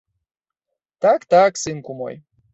[1.03, 2.21] Так, так, сынку мой!